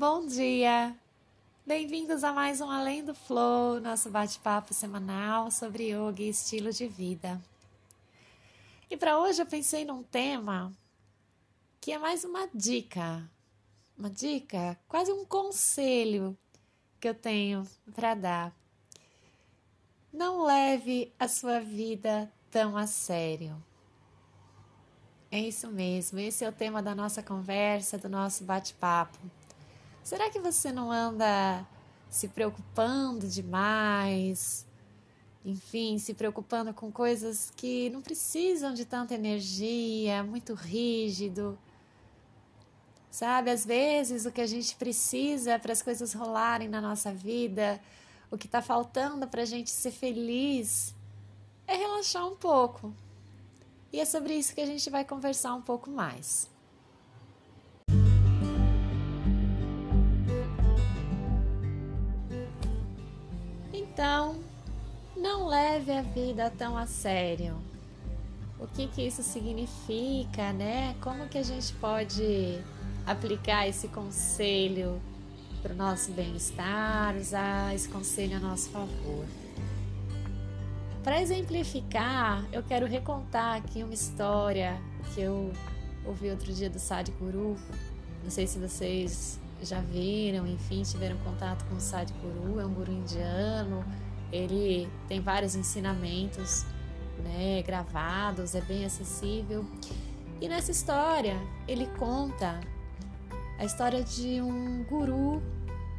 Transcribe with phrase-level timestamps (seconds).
[0.00, 0.96] Bom dia!
[1.66, 6.86] Bem-vindos a mais um Além do Flow, nosso bate-papo semanal sobre yoga e estilo de
[6.86, 7.38] vida.
[8.88, 10.72] E para hoje eu pensei num tema
[11.82, 13.30] que é mais uma dica,
[13.94, 16.34] uma dica, quase um conselho
[16.98, 18.56] que eu tenho para dar.
[20.10, 23.54] Não leve a sua vida tão a sério.
[25.30, 29.18] É isso mesmo, esse é o tema da nossa conversa, do nosso bate-papo.
[30.02, 31.66] Será que você não anda
[32.08, 34.66] se preocupando demais?
[35.44, 41.58] Enfim, se preocupando com coisas que não precisam de tanta energia, muito rígido.
[43.10, 47.80] Sabe, às vezes o que a gente precisa para as coisas rolarem na nossa vida,
[48.30, 50.94] o que está faltando para a gente ser feliz,
[51.66, 52.94] é relaxar um pouco.
[53.92, 56.48] E é sobre isso que a gente vai conversar um pouco mais.
[63.92, 64.36] Então,
[65.16, 67.56] não leve a vida tão a sério.
[68.58, 70.94] O que que isso significa, né?
[71.00, 72.60] Como que a gente pode
[73.06, 75.00] aplicar esse conselho
[75.60, 79.26] para o nosso bem-estar, usar esse conselho a nosso favor?
[81.02, 84.80] Para exemplificar, eu quero recontar aqui uma história
[85.12, 85.52] que eu
[86.04, 87.56] ouvi outro dia do Sadhguru.
[88.22, 92.92] Não sei se vocês já viram, enfim, tiveram contato com o Sadhguru, é um guru
[92.92, 93.84] indiano.
[94.32, 96.64] Ele tem vários ensinamentos,
[97.22, 99.64] né, gravados, é bem acessível.
[100.40, 101.36] E nessa história,
[101.68, 102.60] ele conta
[103.58, 105.42] a história de um guru,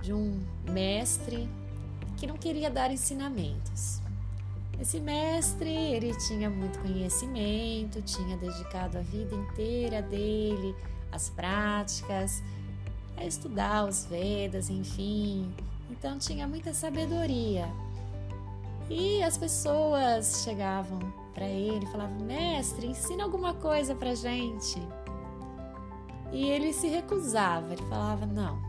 [0.00, 1.48] de um mestre
[2.16, 4.00] que não queria dar ensinamentos.
[4.80, 10.74] Esse mestre, ele tinha muito conhecimento, tinha dedicado a vida inteira dele
[11.10, 12.42] às práticas,
[13.18, 15.52] a estudar os Vedas, enfim.
[15.90, 17.68] Então tinha muita sabedoria.
[18.88, 20.98] E as pessoas chegavam
[21.34, 24.80] para ele falavam: "Mestre, ensina alguma coisa pra gente".
[26.32, 28.68] E ele se recusava, ele falava: "Não,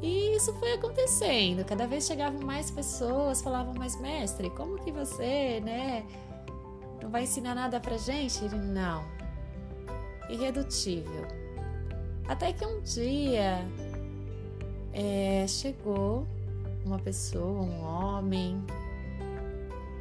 [0.00, 1.64] e isso foi acontecendo.
[1.64, 6.04] Cada vez chegavam mais pessoas, falavam, mas mestre, como que você, né,
[7.02, 8.44] não vai ensinar nada pra gente?
[8.44, 9.04] Ele, não.
[10.30, 11.26] Irredutível.
[12.28, 13.66] Até que um dia
[14.92, 16.26] é, chegou
[16.84, 18.62] uma pessoa, um homem,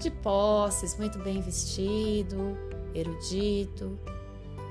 [0.00, 2.56] de posses, muito bem vestido,
[2.94, 3.98] erudito,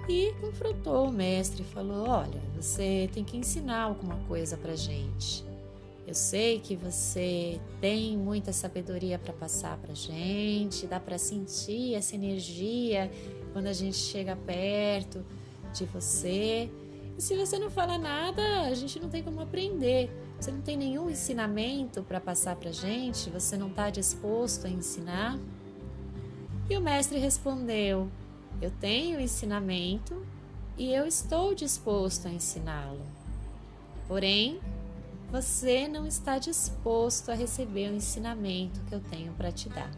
[0.07, 5.45] e confrontou o mestre e falou: Olha, você tem que ensinar alguma coisa para gente.
[6.05, 12.13] Eu sei que você tem muita sabedoria para passar para gente, dá para sentir essa
[12.15, 13.09] energia
[13.53, 15.23] quando a gente chega perto
[15.73, 16.69] de você.
[17.17, 20.09] E se você não fala nada, a gente não tem como aprender.
[20.39, 25.37] Você não tem nenhum ensinamento para passar para gente, você não está disposto a ensinar?
[26.69, 28.09] E o mestre respondeu:
[28.61, 30.25] eu tenho ensinamento
[30.77, 33.05] e eu estou disposto a ensiná-lo.
[34.07, 34.59] Porém,
[35.29, 39.91] você não está disposto a receber o ensinamento que eu tenho para te dar.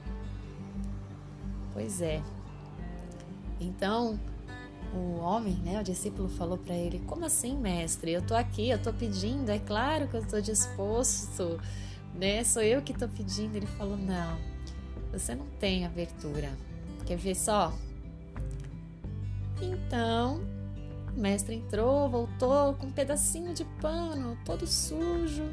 [1.73, 2.23] Pois é.
[3.59, 4.19] Então,
[4.93, 8.11] o homem, né, o discípulo falou para ele: "Como assim, mestre?
[8.11, 11.59] Eu tô aqui, eu tô pedindo, é claro que eu estou disposto,
[12.13, 12.43] né?
[12.43, 13.55] Sou eu que estou pedindo".
[13.55, 14.37] Ele falou: "Não.
[15.11, 16.51] Você não tem abertura.
[17.05, 17.73] Quer ver só?
[19.61, 20.41] Então,
[21.15, 25.49] o mestre entrou, voltou com um pedacinho de pano todo sujo.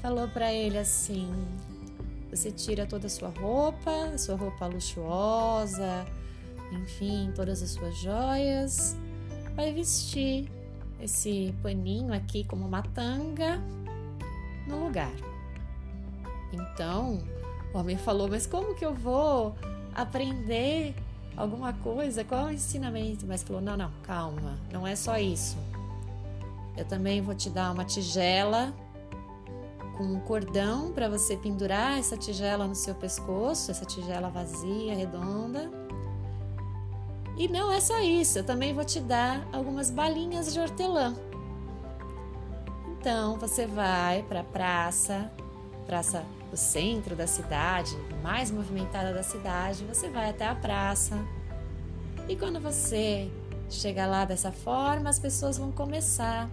[0.00, 1.28] Falou para ele assim:
[2.30, 6.06] Você tira toda a sua roupa, sua roupa luxuosa,
[6.72, 8.96] enfim, todas as suas joias,
[9.54, 10.50] vai vestir
[11.00, 13.60] esse paninho aqui como uma tanga
[14.66, 15.12] no lugar.
[16.52, 17.22] Então,
[17.72, 19.54] o homem falou: Mas como que eu vou
[19.94, 20.94] aprender
[21.36, 23.26] alguma coisa, qual é o ensinamento?
[23.26, 25.56] Mas falou: não, não, calma, não é só isso.
[26.76, 28.72] Eu também vou te dar uma tigela
[29.96, 35.70] com um cordão para você pendurar essa tigela no seu pescoço, essa tigela vazia, redonda.
[37.36, 41.14] E não é só isso, eu também vou te dar algumas balinhas de hortelã.
[43.00, 45.30] Então você vai para a praça,
[45.86, 51.18] praça o centro da cidade, mais movimentada da cidade, você vai até a praça.
[52.28, 53.30] E quando você
[53.70, 56.48] chega lá dessa forma, as pessoas vão começar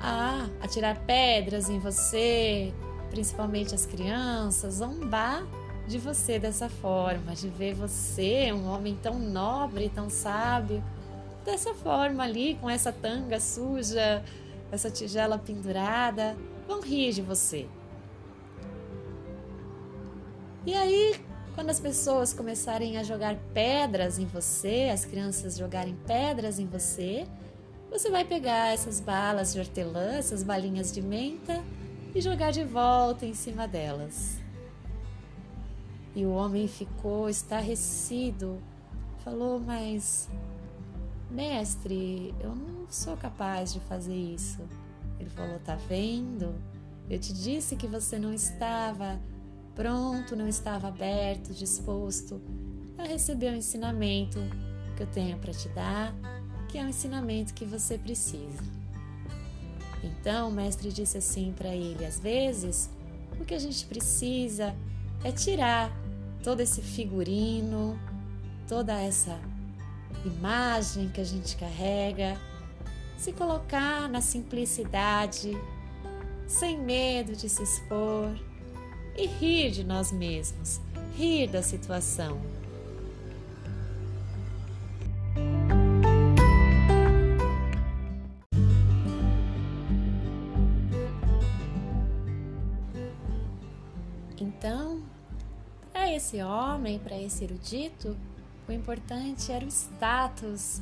[0.00, 2.72] a atirar pedras em você,
[3.10, 5.44] principalmente as crianças, zombar
[5.86, 10.82] de você dessa forma, de ver você, um homem tão nobre, tão sábio,
[11.44, 14.22] dessa forma ali, com essa tanga suja,
[14.70, 16.36] essa tigela pendurada,
[16.66, 17.66] vão rir de você.
[20.64, 21.20] E aí,
[21.54, 27.26] quando as pessoas começarem a jogar pedras em você, as crianças jogarem pedras em você,
[27.90, 31.62] você vai pegar essas balas de hortelã, essas balinhas de menta
[32.14, 34.41] e jogar de volta em cima delas.
[36.14, 38.58] E o homem ficou estarrecido,
[39.24, 40.28] falou: Mas,
[41.30, 44.60] mestre, eu não sou capaz de fazer isso.
[45.18, 46.54] Ele falou: Tá vendo?
[47.08, 49.20] Eu te disse que você não estava
[49.74, 52.40] pronto, não estava aberto, disposto
[52.98, 54.38] a receber o ensinamento
[54.96, 56.14] que eu tenho para te dar,
[56.68, 58.62] que é o ensinamento que você precisa.
[60.02, 62.90] Então o mestre disse assim para ele: às vezes,
[63.40, 64.74] o que a gente precisa
[65.24, 65.90] é tirar
[66.42, 67.98] todo esse figurino,
[68.68, 69.38] toda essa
[70.24, 72.36] imagem que a gente carrega,
[73.16, 75.56] se colocar na simplicidade,
[76.46, 78.34] sem medo de se expor
[79.16, 80.80] e rir de nós mesmos,
[81.16, 82.40] rir da situação.
[96.22, 98.16] Esse homem, para esse erudito,
[98.68, 100.80] o importante era o status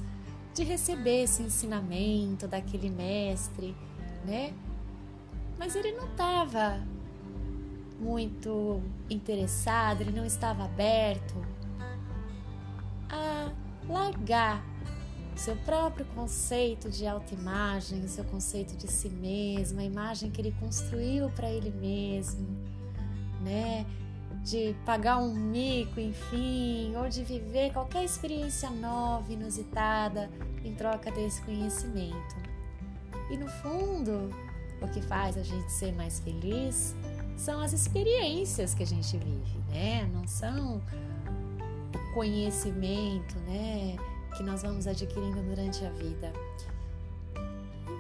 [0.55, 3.75] de receber esse ensinamento daquele mestre,
[4.27, 4.53] né?
[5.59, 6.79] Mas ele não estava
[7.99, 11.35] muito interessado, ele não estava aberto
[13.09, 13.51] a
[13.89, 14.63] largar
[15.35, 21.31] seu próprio conceito de autoimagem, seu conceito de si mesmo, a imagem que ele construiu
[21.31, 22.47] para ele mesmo,
[23.41, 23.87] né?
[24.43, 30.31] De pagar um mico, enfim, ou de viver qualquer experiência nova, inusitada
[30.65, 32.37] em troca desse conhecimento.
[33.31, 34.31] E no fundo,
[34.81, 36.95] o que faz a gente ser mais feliz
[37.37, 40.09] são as experiências que a gente vive, né?
[40.13, 40.83] Não são
[41.95, 43.97] o conhecimento, né?
[44.37, 46.33] Que nós vamos adquirindo durante a vida.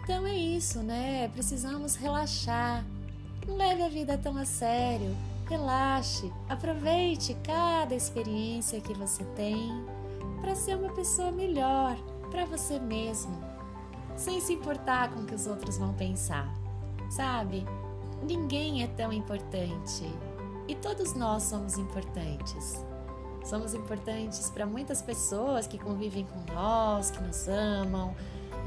[0.02, 1.28] Então é isso, né?
[1.28, 2.84] Precisamos relaxar.
[3.46, 5.14] Não leve a vida tão a sério.
[5.50, 9.84] Relaxe, aproveite cada experiência que você tem
[10.40, 11.96] para ser uma pessoa melhor
[12.30, 13.36] para você mesmo,
[14.14, 16.54] sem se importar com o que os outros vão pensar.
[17.10, 17.66] Sabe?
[18.22, 20.08] Ninguém é tão importante
[20.68, 22.84] e todos nós somos importantes.
[23.44, 28.14] Somos importantes para muitas pessoas que convivem com nós, que nos amam,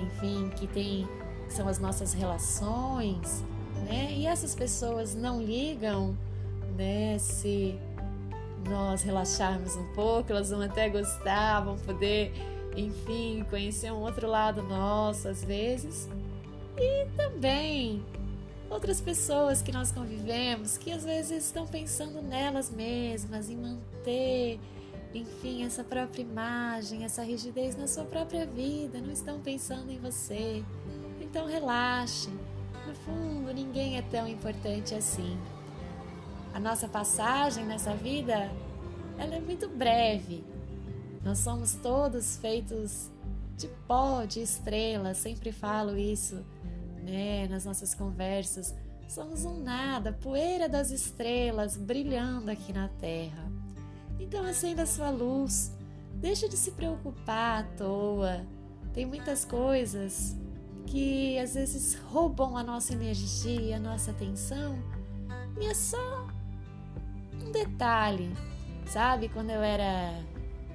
[0.01, 1.07] enfim, que tem
[1.47, 3.41] que são as nossas relações,
[3.85, 4.11] né?
[4.11, 6.17] E essas pessoas não ligam,
[6.75, 7.79] né, se
[8.67, 12.31] nós relaxarmos um pouco, elas vão até gostar, vão poder,
[12.75, 16.09] enfim, conhecer um outro lado nosso às vezes.
[16.77, 18.03] E também
[18.69, 24.59] outras pessoas que nós convivemos que às vezes estão pensando nelas mesmas, em manter,
[25.13, 30.63] enfim, essa própria imagem, essa rigidez na sua própria vida, não estão pensando em você.
[31.21, 32.29] Então relaxe.
[32.87, 35.37] No fundo, ninguém é tão importante assim.
[36.53, 38.51] A nossa passagem nessa vida,
[39.17, 40.43] ela é muito breve.
[41.23, 43.09] Nós somos todos feitos
[43.57, 46.43] de pó, de estrelas, sempre falo isso
[47.03, 48.73] né, nas nossas conversas,
[49.07, 53.51] somos um nada, poeira das estrelas brilhando aqui na Terra.
[54.19, 55.71] Então acenda sua luz,
[56.15, 58.45] deixa de se preocupar à toa.
[58.93, 60.35] Tem muitas coisas
[60.85, 64.77] que às vezes roubam a nossa energia, a nossa atenção,
[65.59, 66.22] e é só
[67.45, 68.31] um detalhe,
[68.85, 69.29] sabe?
[69.29, 70.19] Quando eu era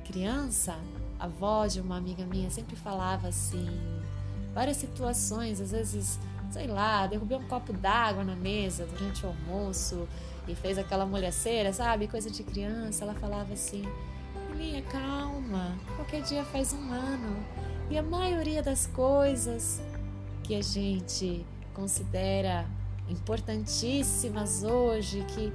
[0.06, 0.76] criança,
[1.18, 3.68] a avó de uma amiga minha sempre falava assim:
[4.54, 6.18] várias situações, às vezes,
[6.50, 10.08] sei lá, derrubei um copo d'água na mesa durante o almoço
[10.46, 12.08] e fez aquela molhaceira, sabe?
[12.08, 13.04] Coisa de criança.
[13.04, 13.82] Ela falava assim:
[14.56, 17.36] Minha calma, qualquer dia faz um ano.
[17.90, 19.80] E a maioria das coisas
[20.42, 22.66] que a gente considera
[23.08, 25.52] importantíssimas hoje, que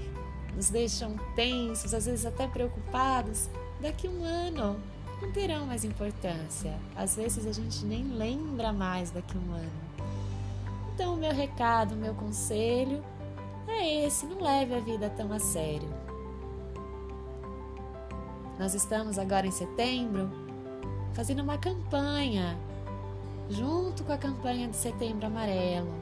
[0.56, 3.50] nos deixam tensos, às vezes até preocupados,
[3.82, 4.80] daqui um ano
[5.22, 6.78] não terão mais importância.
[6.96, 9.84] Às vezes a gente nem lembra mais daqui um ano.
[10.94, 13.04] Então, o meu recado, o meu conselho
[13.68, 15.90] é esse: não leve a vida tão a sério.
[18.60, 20.30] Nós estamos agora em setembro
[21.14, 22.58] fazendo uma campanha,
[23.50, 25.94] junto com a campanha de Setembro Amarelo,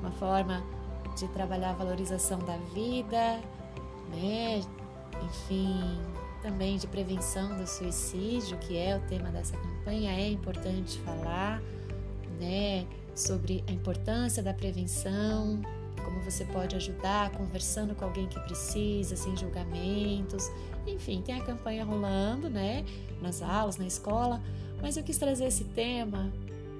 [0.00, 0.62] uma forma
[1.16, 3.40] de trabalhar a valorização da vida,
[4.10, 4.60] né?
[5.24, 5.98] Enfim,
[6.42, 11.60] também de prevenção do suicídio, que é o tema dessa campanha, é importante falar,
[12.38, 15.60] né, sobre a importância da prevenção,
[16.04, 20.50] como você pode ajudar conversando com alguém que precisa, sem julgamentos.
[20.86, 22.84] Enfim, tem a campanha rolando, né,
[23.20, 24.40] nas aulas, na escola,
[24.80, 26.32] mas eu quis trazer esse tema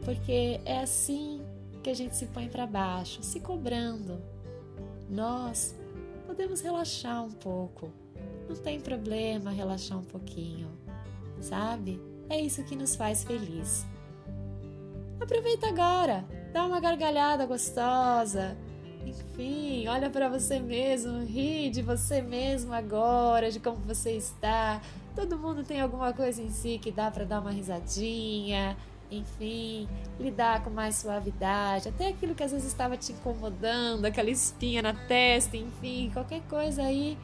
[0.05, 1.43] porque é assim
[1.83, 4.19] que a gente se põe para baixo, se cobrando.
[5.11, 5.75] Nós
[6.38, 7.90] podemos relaxar um pouco.
[8.49, 10.71] Não tem problema relaxar um pouquinho,
[11.40, 12.00] sabe?
[12.30, 13.85] É isso que nos faz feliz.
[15.21, 18.57] Aproveita agora, dá uma gargalhada gostosa.
[19.04, 24.80] Enfim, olha para você mesmo, ri de você mesmo agora, de como você está.
[25.16, 28.76] Todo mundo tem alguma coisa em si que dá para dar uma risadinha,
[29.11, 29.88] enfim,
[30.19, 34.93] lidar com mais suavidade, até aquilo que às vezes estava te incomodando, aquela espinha na
[34.93, 37.17] testa, enfim, qualquer coisa aí,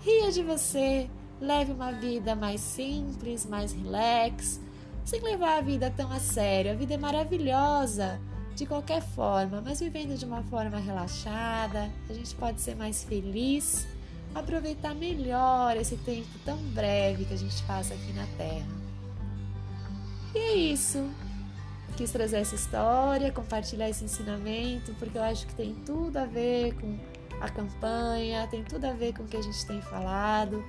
[0.00, 1.08] ria de você,
[1.40, 4.60] leve uma vida mais simples, mais relax,
[5.04, 6.72] sem levar a vida tão a sério.
[6.72, 8.20] A vida é maravilhosa
[8.54, 13.86] de qualquer forma, mas vivendo de uma forma relaxada, a gente pode ser mais feliz,
[14.34, 18.77] aproveitar melhor esse tempo tão breve que a gente passa aqui na Terra.
[20.34, 21.04] E é isso.
[21.96, 26.74] Quis trazer essa história, compartilhar esse ensinamento, porque eu acho que tem tudo a ver
[26.74, 26.96] com
[27.40, 30.64] a campanha, tem tudo a ver com o que a gente tem falado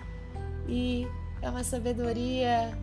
[0.68, 1.08] e
[1.42, 2.78] é uma sabedoria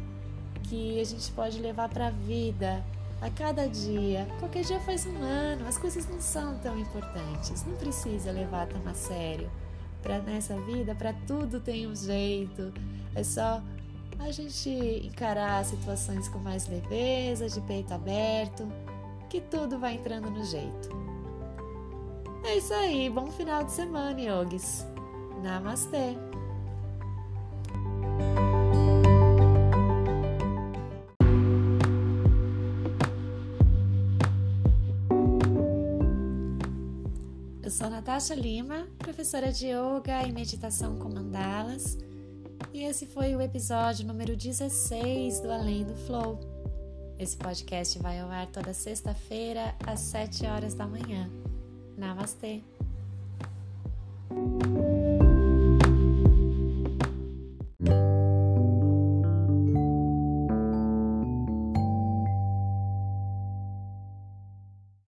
[0.64, 2.84] que a gente pode levar para a vida
[3.20, 4.26] a cada dia.
[4.40, 8.80] Qualquer dia faz um ano, as coisas não são tão importantes, não precisa levar tão
[8.88, 9.50] a sério.
[10.02, 12.72] Para nessa vida, para tudo tem um jeito.
[13.14, 13.62] É só
[14.18, 14.70] a gente
[15.04, 18.66] encarar situações com mais leveza, de peito aberto,
[19.28, 20.88] que tudo vai entrando no jeito.
[22.44, 24.86] É isso aí, bom final de semana, yogis.
[25.42, 26.16] Namastê!
[37.62, 41.98] Eu sou Natasha Lima, professora de Yoga e Meditação com Mandalas
[42.86, 46.38] esse foi o episódio número 16 do Além do Flow.
[47.18, 51.28] Esse podcast vai ao ar toda sexta-feira às 7 horas da manhã.
[51.96, 52.62] Namastê!